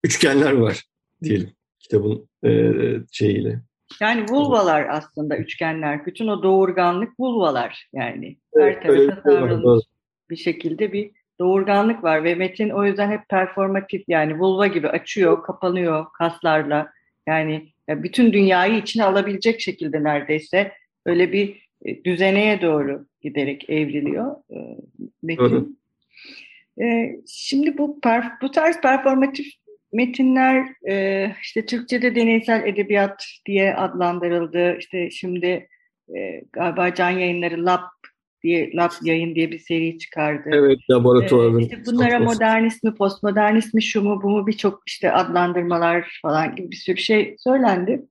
üçgenler 0.03 0.51
var 0.51 0.83
diyelim 1.23 1.49
kitabın 1.79 2.29
e, 2.45 2.71
şeyiyle. 3.11 3.61
Yani 4.01 4.25
vulvalar 4.29 4.87
aslında 4.89 5.37
üçgenler. 5.37 6.05
Bütün 6.05 6.27
o 6.27 6.43
doğurganlık 6.43 7.19
vulvalar 7.19 7.87
yani. 7.93 8.37
Her 8.57 8.81
tarafa 8.81 9.21
savrulmuş 9.21 9.83
bir 10.29 10.35
şekilde 10.35 10.93
bir 10.93 11.11
doğurganlık 11.39 12.03
var 12.03 12.23
ve 12.23 12.35
metin 12.35 12.69
o 12.69 12.85
yüzden 12.85 13.11
hep 13.11 13.29
performatif 13.29 14.03
yani 14.07 14.39
vulva 14.39 14.67
gibi 14.67 14.87
açıyor, 14.87 15.43
kapanıyor 15.43 16.05
kaslarla. 16.13 16.89
Yani 17.27 17.71
bütün 17.89 18.33
dünyayı 18.33 18.77
içine 18.77 19.03
alabilecek 19.03 19.61
şekilde 19.61 20.03
neredeyse 20.03 20.71
öyle 21.05 21.31
bir 21.31 21.67
e, 21.85 22.03
düzeneye 22.03 22.61
doğru 22.61 23.05
giderek 23.21 23.69
evriliyor 23.69 24.35
e, 24.51 24.77
metin. 25.23 25.79
E, 26.81 27.15
şimdi 27.27 27.77
bu 27.77 27.99
bu 28.41 28.51
tarz 28.51 28.81
performatif 28.81 29.47
metinler 29.93 30.67
işte 31.41 31.65
Türkçe'de 31.65 32.15
deneysel 32.15 32.65
edebiyat 32.65 33.25
diye 33.45 33.75
adlandırıldı. 33.75 34.77
İşte 34.77 35.09
şimdi 35.11 35.67
galiba 36.53 36.93
Can 36.93 37.09
Yayınları 37.09 37.65
Lab 37.65 37.81
diye 38.43 38.71
Lab 38.73 38.91
Yayın 39.03 39.35
diye 39.35 39.51
bir 39.51 39.59
seri 39.59 39.97
çıkardı. 39.97 40.49
Evet, 40.53 40.79
laboratuvarın. 40.91 41.59
İşte 41.59 41.81
bunlara 41.85 42.19
modernist 42.19 42.83
mi, 42.83 42.95
postmodernist 42.95 43.73
mi, 43.73 43.83
şu 43.83 44.01
mu, 44.01 44.21
bu 44.23 44.29
mu 44.29 44.47
birçok 44.47 44.83
işte 44.87 45.11
adlandırmalar 45.11 46.19
falan 46.21 46.55
gibi 46.55 46.71
bir 46.71 46.75
sürü 46.75 46.97
şey 46.97 47.35
söylendi. 47.39 48.05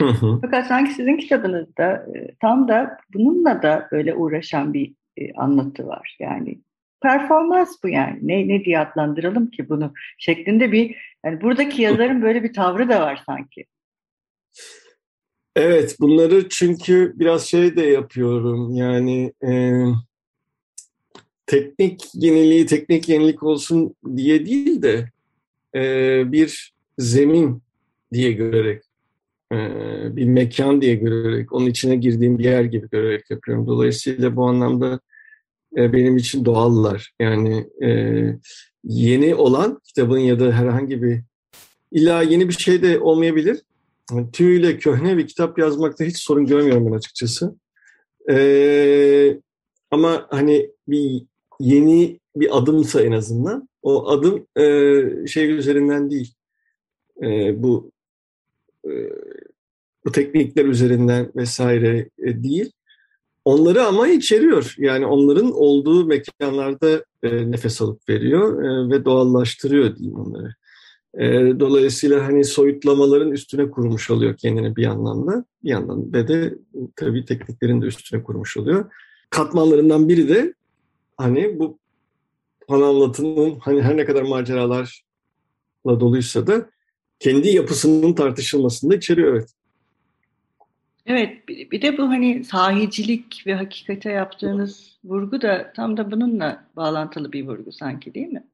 Hı 0.00 0.08
hı. 0.08 0.38
Fakat 0.42 0.66
sanki 0.66 0.92
sizin 0.92 1.16
kitabınızda 1.16 1.92
e, 1.92 2.34
tam 2.40 2.68
da 2.68 2.98
bununla 3.14 3.62
da 3.62 3.88
böyle 3.92 4.14
uğraşan 4.14 4.74
bir 4.74 4.94
e, 5.16 5.32
anlatı 5.32 5.86
var. 5.86 6.16
Yani 6.20 6.58
performans 7.02 7.82
bu 7.82 7.88
yani. 7.88 8.18
Ne, 8.22 8.48
ne 8.48 8.64
diye 8.64 8.78
adlandıralım 8.78 9.50
ki 9.50 9.68
bunu 9.68 9.92
şeklinde 10.18 10.72
bir 10.72 10.96
yani 11.24 11.40
buradaki 11.40 11.82
yazarın 11.82 12.22
böyle 12.22 12.42
bir 12.42 12.52
tavrı 12.52 12.88
da 12.88 13.00
var 13.00 13.22
sanki. 13.26 13.64
Evet 15.56 15.96
bunları 16.00 16.48
çünkü 16.48 17.12
biraz 17.16 17.46
şey 17.46 17.76
de 17.76 17.82
yapıyorum 17.82 18.74
yani 18.74 19.32
e, 19.44 19.72
teknik 21.46 22.02
yeniliği 22.14 22.66
teknik 22.66 23.08
yenilik 23.08 23.42
olsun 23.42 23.94
diye 24.16 24.46
değil 24.46 24.82
de 24.82 25.10
e, 25.74 25.82
bir 26.32 26.74
zemin 26.98 27.62
diye 28.12 28.32
görerek 28.32 28.82
bir 30.16 30.24
mekan 30.24 30.80
diye 30.80 30.94
görerek, 30.94 31.52
onun 31.52 31.66
içine 31.66 31.96
girdiğim 31.96 32.38
bir 32.38 32.44
yer 32.44 32.64
gibi 32.64 32.88
görerek 32.88 33.30
yapıyorum. 33.30 33.66
Dolayısıyla 33.66 34.36
bu 34.36 34.46
anlamda 34.46 35.00
e, 35.76 35.92
benim 35.92 36.16
için 36.16 36.44
doğallar. 36.44 37.12
Yani 37.20 37.66
e, 37.84 37.88
yeni 38.84 39.34
olan 39.34 39.80
kitabın 39.84 40.18
ya 40.18 40.40
da 40.40 40.52
herhangi 40.52 41.02
bir 41.02 41.22
illa 41.90 42.22
yeni 42.22 42.48
bir 42.48 42.54
şey 42.54 42.82
de 42.82 42.98
olmayabilir. 42.98 43.62
Tüyüyle 44.32 44.78
köhne 44.78 45.18
bir 45.18 45.26
kitap 45.26 45.58
yazmakta 45.58 46.04
hiç 46.04 46.16
sorun 46.16 46.46
görmüyorum 46.46 46.86
ben 46.86 46.96
açıkçası. 46.96 47.54
ama 49.90 50.26
hani 50.30 50.70
bir 50.88 51.22
yeni 51.60 52.20
bir 52.36 52.58
adımsa 52.58 53.02
en 53.02 53.12
azından 53.12 53.68
o 53.82 54.08
adım 54.08 54.46
şey 55.26 55.50
üzerinden 55.50 56.10
değil. 56.10 56.34
bu 57.54 57.92
bu 60.04 60.12
teknikler 60.12 60.64
üzerinden 60.64 61.32
vesaire 61.36 62.08
e, 62.18 62.42
değil. 62.42 62.72
Onları 63.44 63.84
ama 63.84 64.08
içeriyor. 64.08 64.74
Yani 64.78 65.06
onların 65.06 65.52
olduğu 65.52 66.06
mekanlarda 66.06 67.04
e, 67.22 67.50
nefes 67.50 67.82
alıp 67.82 68.08
veriyor 68.08 68.64
e, 68.64 68.90
ve 68.90 69.04
doğallaştırıyor 69.04 69.96
diyeyim 69.96 70.20
onları. 70.20 70.54
E, 71.18 71.60
dolayısıyla 71.60 72.26
hani 72.26 72.44
soyutlamaların 72.44 73.30
üstüne 73.30 73.70
kurmuş 73.70 74.10
oluyor 74.10 74.36
kendini 74.36 74.76
bir 74.76 74.86
anlamda. 74.86 75.44
Bir 75.64 75.70
yandan 75.70 76.12
ve 76.12 76.28
de 76.28 76.54
tabii 76.96 77.24
tekniklerin 77.24 77.82
de 77.82 77.86
üstüne 77.86 78.22
kurmuş 78.22 78.56
oluyor. 78.56 78.84
Katmanlarından 79.30 80.08
biri 80.08 80.28
de 80.28 80.54
hani 81.16 81.58
bu 81.58 81.78
anlatının 82.68 83.58
hani 83.60 83.82
her 83.82 83.96
ne 83.96 84.04
kadar 84.04 84.22
maceralarla 84.22 84.86
doluysa 85.86 86.46
da 86.46 86.70
kendi 87.18 87.48
yapısının 87.48 88.12
tartışılmasını 88.12 88.90
da 88.90 88.94
içeriyor 88.94 89.34
evet. 89.34 89.50
Evet, 91.06 91.48
bir 91.48 91.82
de 91.82 91.98
bu 91.98 92.02
hani 92.02 92.44
sahicilik 92.44 93.42
ve 93.46 93.54
hakikate 93.54 94.10
yaptığınız 94.10 94.98
vurgu 95.04 95.42
da 95.42 95.72
tam 95.76 95.96
da 95.96 96.10
bununla 96.10 96.64
bağlantılı 96.76 97.32
bir 97.32 97.46
vurgu 97.46 97.72
sanki 97.72 98.14
değil 98.14 98.28
mi? 98.28 98.46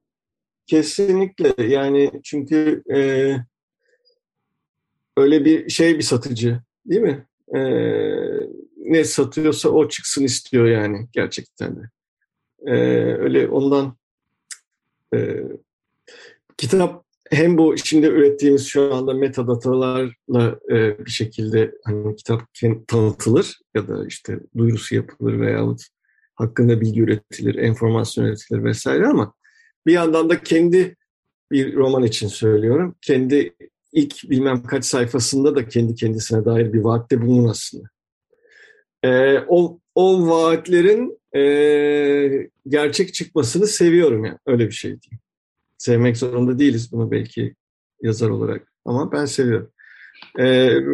Kesinlikle 0.66 1.66
yani 1.66 2.10
çünkü 2.24 2.82
e, 2.94 2.98
öyle 5.16 5.44
bir 5.44 5.68
şey 5.68 5.98
bir 5.98 6.02
satıcı 6.02 6.60
değil 6.86 7.02
mi? 7.02 7.26
E, 7.54 7.60
ne 8.76 9.04
satıyorsa 9.04 9.68
o 9.68 9.88
çıksın 9.88 10.24
istiyor 10.24 10.66
yani 10.66 11.08
gerçekten 11.12 11.76
de. 11.76 11.80
E, 12.66 12.74
öyle 13.14 13.48
ondan 13.48 13.96
e, 15.14 15.42
kitap 16.56 17.07
hem 17.30 17.58
bu 17.58 17.76
şimdi 17.84 18.06
ürettiğimiz 18.06 18.66
şu 18.66 18.94
anda 18.94 19.14
metadatalarla 19.14 20.58
e, 20.70 21.06
bir 21.06 21.10
şekilde 21.10 21.72
hani 21.84 22.16
kitap 22.16 22.42
tanıtılır 22.88 23.58
ya 23.74 23.88
da 23.88 24.06
işte 24.06 24.40
duyurusu 24.56 24.94
yapılır 24.94 25.40
veyahut 25.40 25.82
hakkında 26.34 26.80
bilgi 26.80 27.00
üretilir, 27.00 27.54
enformasyon 27.54 28.24
üretilir 28.24 28.64
vesaire 28.64 29.06
ama 29.06 29.34
bir 29.86 29.92
yandan 29.92 30.30
da 30.30 30.42
kendi 30.42 30.96
bir 31.52 31.74
roman 31.74 32.02
için 32.02 32.28
söylüyorum. 32.28 32.96
Kendi 33.00 33.54
ilk 33.92 34.30
bilmem 34.30 34.62
kaç 34.62 34.84
sayfasında 34.84 35.56
da 35.56 35.68
kendi 35.68 35.94
kendisine 35.94 36.44
dair 36.44 36.72
bir 36.72 36.80
vaatte 36.80 37.22
bulunur 37.22 37.50
aslında. 37.50 37.88
E, 39.02 39.38
o, 39.48 39.80
o 39.94 40.28
vaatlerin 40.28 41.18
e, 41.36 42.48
gerçek 42.68 43.14
çıkmasını 43.14 43.66
seviyorum 43.66 44.24
ya. 44.24 44.28
Yani. 44.28 44.38
Öyle 44.46 44.66
bir 44.66 44.72
şey 44.72 44.90
diyeyim. 44.90 45.20
Sevmek 45.78 46.16
zorunda 46.16 46.58
değiliz 46.58 46.92
bunu 46.92 47.10
belki 47.10 47.54
yazar 48.02 48.30
olarak 48.30 48.72
ama 48.84 49.12
ben 49.12 49.24
seviyorum. 49.24 49.70
E, 50.38 50.44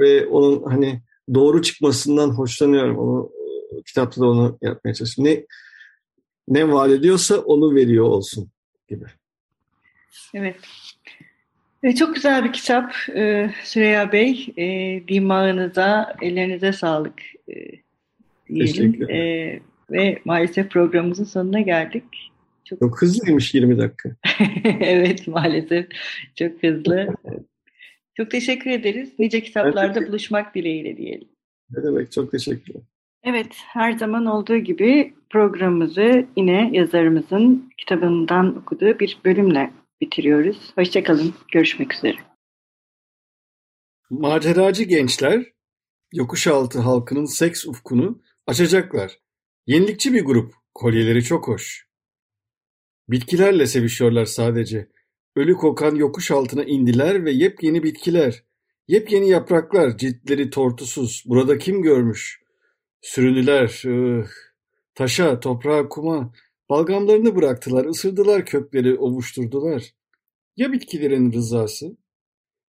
ve 0.01 0.27
onun 0.27 0.63
hani 0.71 1.03
doğru 1.35 1.63
çıkmasından 1.63 2.31
hoşlanıyorum. 2.31 2.99
Onu 2.99 3.31
kitapta 3.87 4.21
da 4.21 4.27
onu 4.27 4.59
yapmaya 4.63 4.95
çalışıyorum. 4.95 5.35
Ne 5.35 5.47
ne 6.49 6.73
vaat 6.73 6.91
ediyorsa 6.91 7.39
onu 7.39 7.75
veriyor 7.75 8.05
olsun 8.05 8.51
gibi. 8.89 9.05
Evet. 10.35 10.57
E, 11.83 11.95
çok 11.95 12.15
güzel 12.15 12.45
bir 12.45 12.53
kitap 12.53 12.93
e, 13.15 13.51
Süreyya 13.65 14.13
Bey. 14.13 14.55
E, 14.57 14.65
dimağınıza, 15.09 16.17
ellerinize 16.23 16.73
sağlık 16.73 17.23
e, 17.49 17.55
diyelim. 18.49 19.11
E, 19.11 19.61
ve 19.91 20.19
maalesef 20.25 20.71
programımızın 20.71 21.25
sonuna 21.25 21.61
geldik. 21.61 22.05
Çok, 22.65 22.81
çok 22.81 23.03
hızlıymış 23.03 23.55
20 23.55 23.79
dakika. 23.79 24.17
evet 24.81 25.29
maalesef 25.29 25.87
çok 26.39 26.63
hızlı. 26.63 27.09
çok 28.15 28.31
teşekkür 28.31 28.71
ederiz. 28.71 29.13
Nice 29.19 29.43
kitaplarda 29.43 30.07
buluşmak 30.09 30.55
dileğiyle 30.55 30.97
diyelim. 30.97 31.29
Ne 31.71 31.83
demek 31.83 32.13
çok 32.13 32.31
teşekkürler. 32.31 32.83
Evet, 33.23 33.55
her 33.57 33.93
zaman 33.93 34.27
olduğu 34.27 34.57
gibi 34.57 35.15
programımızı 35.31 36.27
yine 36.37 36.71
yazarımızın 36.73 37.73
kitabından 37.79 38.57
okuduğu 38.57 38.99
bir 38.99 39.19
bölümle 39.25 39.71
bitiriyoruz. 40.01 40.73
Hoşçakalın, 40.75 41.35
görüşmek 41.53 41.95
üzere. 41.95 42.17
Maceracı 44.11 44.85
gençler, 44.85 45.53
yokuşaltı 46.13 46.79
halkının 46.79 47.25
seks 47.25 47.67
ufkunu 47.67 48.23
açacaklar. 48.47 49.19
Yenilikçi 49.67 50.13
bir 50.13 50.25
grup, 50.25 50.55
kolyeleri 50.75 51.25
çok 51.25 51.49
hoş. 51.49 51.87
Bitkilerle 53.09 53.67
sevişiyorlar 53.67 54.25
sadece. 54.25 54.89
Ölü 55.37 55.55
kokan 55.55 55.95
yokuş 55.95 56.31
altına 56.31 56.65
indiler 56.65 57.25
ve 57.25 57.31
yepyeni 57.31 57.83
bitkiler. 57.83 58.45
Yepyeni 58.89 59.29
yapraklar, 59.29 59.97
ciltleri 59.97 60.51
tortusuz. 60.51 61.25
Burada 61.27 61.59
kim 61.59 61.83
görmüş? 61.83 62.41
Sürünüler, 63.01 63.83
ıh, 63.87 64.29
taşa, 64.95 65.41
toprağa, 65.41 65.89
kuma. 65.89 66.33
Balgamlarını 66.71 67.37
bıraktılar, 67.37 67.85
ısırdılar 67.85 68.47
kökleri, 68.47 68.99
ovuşturdular. 68.99 69.95
Ya 70.57 70.73
bitkilerin 70.73 71.33
rızası? 71.33 71.97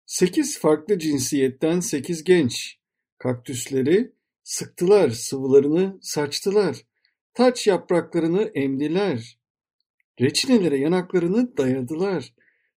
Sekiz 0.06 0.58
farklı 0.58 0.98
cinsiyetten 0.98 1.80
sekiz 1.80 2.24
genç. 2.24 2.78
Kaktüsleri 3.18 4.12
sıktılar, 4.42 5.10
sıvılarını 5.10 5.98
saçtılar. 6.02 6.76
Taç 7.34 7.66
yapraklarını 7.66 8.42
emdiler. 8.42 9.38
Reçinelere 10.20 10.78
yanaklarını 10.78 11.56
dayadılar. 11.56 12.34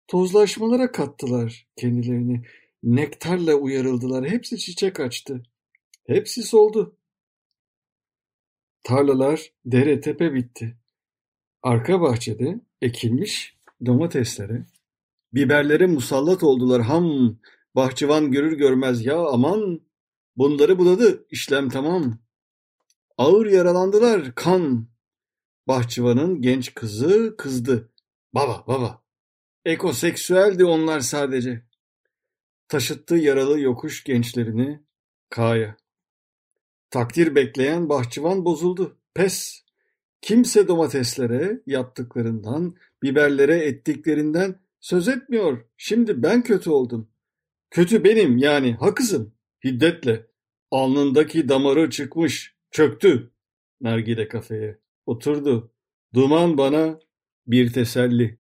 Tozlaşmalara 0.09 0.93
kattılar 0.93 1.67
kendilerini. 1.77 2.43
Nektarla 2.83 3.55
uyarıldılar. 3.55 4.29
Hepsi 4.29 4.59
çiçek 4.59 5.01
açtı. 5.01 5.43
Hepsi 6.07 6.43
soldu. 6.43 6.97
Tarlalar 8.83 9.53
dere 9.67 10.01
tepe 10.01 10.35
bitti. 10.35 10.77
Arka 11.63 12.01
bahçede 12.01 12.61
ekilmiş 12.83 13.57
domateslere, 13.87 14.67
biberlere 15.33 15.87
musallat 15.87 16.43
oldular 16.43 16.83
ham. 16.83 17.39
Bahçıvan 17.75 18.31
görür 18.33 18.53
görmez 18.53 19.07
ya 19.07 19.19
aman 19.19 19.81
bunları 20.37 20.79
buladı 20.79 21.27
işlem 21.31 21.69
tamam. 21.69 22.19
Ağır 23.19 23.47
yaralandılar 23.47 24.35
kan. 24.35 24.87
Bahçıvanın 25.69 26.43
genç 26.43 26.75
kızı 26.75 27.35
kızdı. 27.39 27.93
Baba 28.35 28.65
baba. 28.67 29.03
Ekoseksüeldi 29.65 30.65
onlar 30.65 31.01
sadece. 31.01 31.63
Taşıttı 32.69 33.17
yaralı 33.17 33.61
yokuş 33.61 34.05
gençlerini 34.05 34.81
K'ya. 35.31 35.77
Takdir 36.91 37.35
bekleyen 37.35 37.89
bahçıvan 37.89 38.45
bozuldu. 38.45 38.99
Pes. 39.15 39.65
Kimse 40.21 40.69
domateslere 40.69 41.63
yaptıklarından, 41.67 42.77
biberlere 43.03 43.57
ettiklerinden 43.57 44.61
söz 44.81 45.09
etmiyor. 45.09 45.65
Şimdi 45.77 46.23
ben 46.23 46.43
kötü 46.43 46.71
oldum. 46.71 47.11
Kötü 47.71 48.05
benim 48.05 48.39
yani 48.39 48.75
hakızım. 48.75 49.35
Hiddetle. 49.65 50.27
Alnındaki 50.71 51.49
damarı 51.49 51.91
çıkmış, 51.91 52.57
çöktü. 52.71 53.31
Nargile 53.81 54.29
kafeye. 54.29 54.84
Oturdu. 55.07 55.73
Duman 56.15 56.59
bana 56.59 56.99
bir 57.47 57.73
teselli. 57.73 58.39